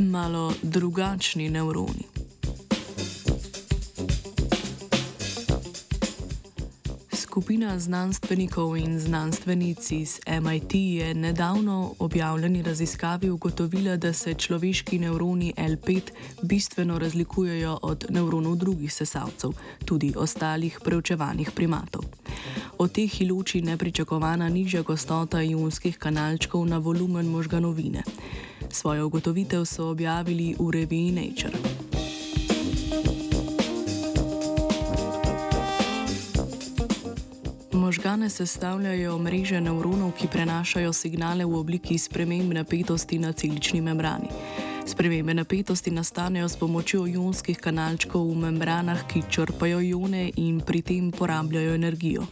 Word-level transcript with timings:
malo 0.00 0.52
drugačni 0.62 1.50
nevroni. 1.50 2.04
Skupina 7.12 7.78
znanstvenikov 7.78 8.76
in 8.76 8.98
znanstvenic 9.00 9.90
iz 9.90 10.20
MIT 10.42 10.74
je 10.74 11.14
nedavno 11.14 11.94
objavljeni 11.98 12.62
raziskavi 12.62 13.30
ugotovila, 13.30 13.96
da 13.96 14.12
se 14.12 14.34
človeški 14.34 14.98
nevroni 14.98 15.54
L5 15.56 16.00
bistveno 16.42 16.98
razlikujejo 16.98 17.78
od 17.82 18.06
nevronov 18.10 18.56
drugih 18.56 18.92
sesalcev, 18.92 19.50
tudi 19.84 20.14
ostalih 20.16 20.80
preučevanih 20.84 21.50
primatov. 21.50 22.02
Od 22.78 22.92
teh 22.92 23.20
iluči 23.20 23.62
nepričakovana 23.62 24.48
nižja 24.48 24.82
gostota 24.82 25.42
ionskih 25.42 25.98
kanalčkov 25.98 26.66
na 26.66 26.78
volumen 26.78 27.26
možganovine. 27.26 28.02
Svojo 28.70 29.06
ugotovitev 29.06 29.64
so 29.64 29.90
objavili 29.90 30.54
v 30.58 30.70
reviji 30.70 31.12
Nature. 31.12 31.58
Možgane 37.72 38.30
sestavljajo 38.30 39.18
mreže 39.18 39.60
nevronov, 39.60 40.12
ki 40.12 40.28
prenašajo 40.32 40.92
signale 40.92 41.44
v 41.44 41.54
obliki 41.58 41.98
sprememb 41.98 42.52
napetosti 42.52 43.18
na 43.18 43.32
celični 43.32 43.80
membrani. 43.80 44.28
Spremembe 44.86 45.34
napetosti 45.34 45.90
nastanejo 45.90 46.48
s 46.48 46.56
pomočjo 46.56 47.06
ionskih 47.06 47.58
kanalčkov 47.58 48.30
v 48.30 48.36
membranah, 48.36 49.02
ki 49.06 49.22
črpajo 49.30 49.80
ione 49.82 50.30
in 50.36 50.60
pri 50.60 50.82
tem 50.82 51.10
porabljajo 51.10 51.74
energijo. 51.74 52.26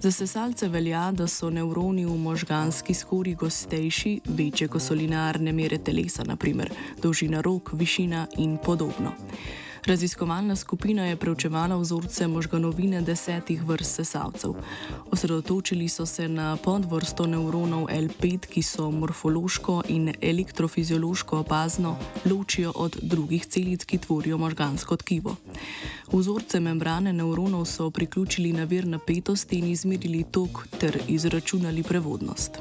Za 0.00 0.10
sesalce 0.12 0.68
velja, 0.68 1.10
da 1.12 1.26
so 1.26 1.50
nevroni 1.50 2.04
v 2.06 2.16
možganski 2.16 2.94
skori 2.94 3.34
gostejši, 3.34 4.20
večje 4.24 4.68
kot 4.68 4.82
so 4.82 4.94
linearne 4.94 5.52
mere 5.52 5.78
telesa, 5.78 6.22
naprimer 6.24 6.70
dolžina 7.02 7.40
rok, 7.40 7.72
višina 7.72 8.26
in 8.38 8.58
podobno. 8.64 9.12
Raziskovalna 9.86 10.56
skupina 10.56 11.04
je 11.06 11.16
preučevala 11.16 11.76
vzorce 11.76 12.28
možganovine 12.28 13.00
desetih 13.02 13.62
vrst 13.62 13.94
sesalcev. 13.94 14.54
Osredotočili 15.10 15.88
so 15.88 16.06
se 16.06 16.28
na 16.28 16.56
podvrsto 16.56 17.26
nevronov 17.26 17.86
L5, 17.86 18.46
ki 18.46 18.62
so 18.62 18.90
morfološko 18.90 19.82
in 19.88 20.12
elektrofiziološko 20.22 21.38
opazno 21.38 21.96
ločijo 22.24 22.72
od 22.74 22.98
drugih 23.02 23.46
celic, 23.46 23.84
ki 23.84 23.98
tvorijo 23.98 24.38
možgansko 24.38 24.96
tkivo. 24.96 25.36
Vzorce 26.12 26.60
membrane 26.60 27.12
nevronov 27.12 27.64
so 27.64 27.90
priključili 27.90 28.52
na 28.52 28.64
vir 28.64 28.86
napetosti 28.86 29.58
in 29.58 29.64
izmerili 29.64 30.24
tok 30.30 30.66
ter 30.80 30.98
izračunali 31.08 31.82
prevodnost. 31.82 32.58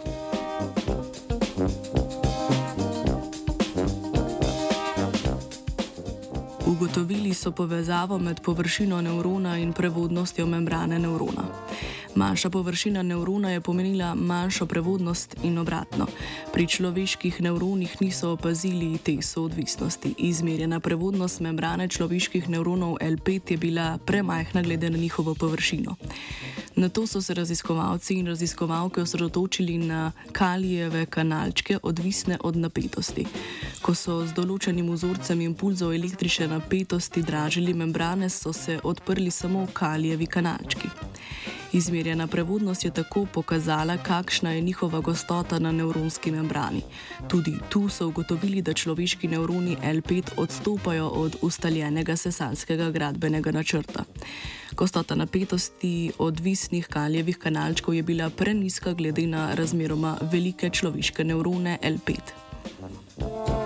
Ugotovili 6.67 7.33
so 7.33 7.51
povezavo 7.51 8.17
med 8.19 8.41
površino 8.41 9.01
nevrona 9.01 9.57
in 9.57 9.73
prevodnostjo 9.73 10.45
membrane 10.45 10.99
nevrona. 10.99 11.45
Manjša 12.15 12.49
površina 12.49 13.03
nevrona 13.03 13.51
je 13.51 13.61
pomenila 13.61 14.15
manjšo 14.15 14.65
prevodnost 14.65 15.35
in 15.43 15.57
obratno. 15.57 16.07
Pri 16.53 16.67
človeških 16.67 17.41
nevronih 17.41 18.01
niso 18.01 18.31
opazili 18.31 18.97
te 18.97 19.21
soodvisnosti. 19.21 20.15
Izmerjena 20.17 20.79
prevodnost 20.79 21.39
membrane 21.39 21.87
človeških 21.87 22.49
nevronov 22.49 22.97
L5 23.01 23.51
je 23.51 23.57
bila 23.57 23.97
premajhna 24.05 24.61
glede 24.61 24.89
na 24.89 24.97
njihovo 24.97 25.35
površino. 25.35 25.95
Na 26.75 26.89
to 26.89 27.07
so 27.07 27.21
se 27.21 27.33
raziskovalci 27.33 28.13
in 28.13 28.27
raziskovalke 28.27 29.01
osredotočili 29.01 29.77
na 29.77 30.11
kalijeve 30.31 31.05
kanalčke, 31.05 31.77
odvisne 31.83 32.37
od 32.43 32.55
napetosti. 32.55 33.25
Ko 33.81 33.93
so 33.95 34.19
z 34.25 34.33
določenim 34.35 34.89
vzorcem 34.91 35.41
impulzov 35.45 35.93
električne 35.95 36.47
napetosti 36.51 37.21
dražili 37.23 37.73
membrane, 37.73 38.29
so 38.29 38.53
se 38.53 38.79
odprli 38.83 39.31
samo 39.31 39.67
kalijevi 39.73 40.25
kanalčki. 40.25 40.89
Izmerjena 41.73 42.27
prevodnost 42.27 42.83
je 42.85 42.91
tako 42.91 43.25
pokazala, 43.33 43.97
kakšna 43.97 44.51
je 44.51 44.61
njihova 44.61 44.99
gostota 44.99 45.59
na 45.59 45.71
nevronski 45.71 46.31
membrani. 46.31 46.81
Tudi 47.27 47.53
tu 47.69 47.89
so 47.89 48.07
ugotovili, 48.07 48.61
da 48.61 48.73
človeški 48.73 49.27
nevroni 49.27 49.77
L5 49.83 50.31
odstopajo 50.37 51.07
od 51.07 51.35
ustaljenega 51.41 52.15
sesalskega 52.15 52.89
gradbenega 52.91 53.51
načrta. 53.51 54.03
Gostota 54.71 55.15
napetosti 55.15 56.11
odvisnih 56.17 56.87
kaljevih 56.87 57.37
kanalčkov 57.37 57.93
je 57.93 58.03
bila 58.03 58.29
preniska 58.29 58.93
glede 58.93 59.27
na 59.27 59.53
razmeroma 59.53 60.17
velike 60.21 60.69
človeške 60.69 61.23
nevrone 61.23 61.77
L5. 61.83 63.56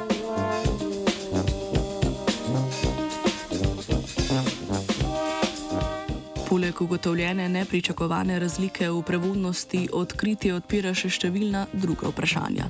Poleg 6.71 6.81
ugotovljene 6.81 7.49
nepričakovane 7.49 8.39
razlike 8.39 8.89
v 8.89 9.01
prevodnosti, 9.03 9.89
odkritje 9.91 10.53
odpira 10.55 10.93
še 10.95 11.09
številna 11.11 11.65
druga 11.73 12.07
vprašanja. 12.13 12.69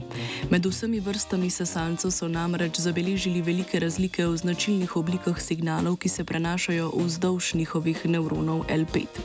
Med 0.50 0.66
vsemi 0.66 0.98
vrstami 1.06 1.52
sesalcev 1.54 2.10
so 2.10 2.26
namreč 2.26 2.80
zabeležili 2.82 3.44
velike 3.46 3.78
razlike 3.84 4.26
v 4.26 4.40
značilnih 4.42 4.96
oblikah 4.98 5.38
signalov, 5.38 6.00
ki 6.02 6.10
se 6.10 6.26
prenašajo 6.26 6.90
vzdolž 6.98 7.54
njihovih 7.62 8.02
nevronov 8.10 8.66
L5. 8.74 9.22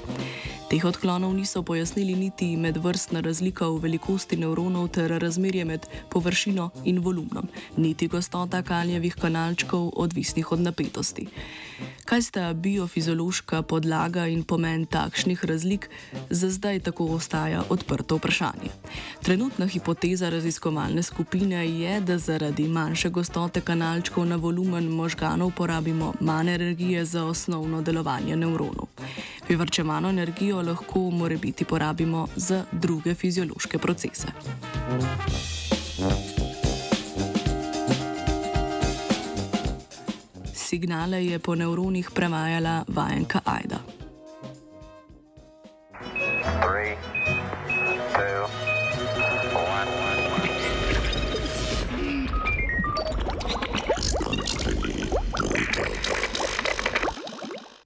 Teh 0.66 0.84
odklonov 0.84 1.32
niso 1.32 1.62
pojasnili 1.62 2.12
niti 2.18 2.56
medvrstna 2.58 3.20
razlika 3.24 3.68
v 3.70 3.78
velikosti 3.86 4.36
nevronov 4.36 4.90
ter 4.92 5.14
razmerje 5.22 5.64
med 5.64 5.86
površino 6.10 6.70
in 6.84 6.98
volumnom, 6.98 7.48
niti 7.76 8.10
gostota 8.12 8.60
kaljevih 8.66 9.14
kanalčkov, 9.14 9.92
odvisnih 9.96 10.52
od 10.52 10.60
napetosti. 10.60 11.28
Kaj 12.06 12.22
sta 12.22 12.52
biofiziološka 12.54 13.62
podlaga 13.62 14.28
in 14.30 14.44
pomen 14.46 14.84
takšnih 14.86 15.44
razlik, 15.44 15.88
za 16.30 16.50
zdaj 16.50 16.78
tako 16.80 17.04
ostaja 17.16 17.64
odprto 17.68 18.16
vprašanje. 18.16 18.70
Trenutna 19.22 19.66
hipoteza 19.66 20.28
raziskovalne 20.30 21.02
skupine 21.02 21.64
je, 21.80 22.00
da 22.00 22.18
zaradi 22.18 22.68
manjše 22.68 23.10
gostote 23.10 23.60
kanalčkov 23.60 24.26
na 24.26 24.36
volumen 24.36 24.86
možganov 24.86 25.50
porabimo 25.56 26.12
manj 26.20 26.54
energije 26.54 27.04
za 27.04 27.24
osnovno 27.24 27.82
delovanje 27.82 28.36
nevronov. 28.36 28.86
Privrčevano 29.46 30.08
energijo 30.08 30.62
lahko 30.62 31.10
more 31.10 31.36
biti 31.36 31.64
porabimo 31.64 32.28
za 32.36 32.64
druge 32.72 33.14
fiziološke 33.14 33.78
procese. 33.78 34.26
Signale 40.76 41.24
je 41.24 41.38
po 41.40 41.56
nevronih 41.56 42.10
prevajala 42.12 42.84
vajenka 42.84 43.40
Aida. 43.48 44.05